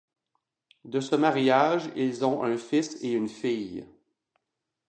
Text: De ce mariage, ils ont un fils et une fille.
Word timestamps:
De 0.83 0.99
ce 0.99 1.13
mariage, 1.13 1.91
ils 1.95 2.25
ont 2.25 2.41
un 2.43 2.57
fils 2.57 2.97
et 3.03 3.09
une 3.11 3.29
fille. 3.29 3.85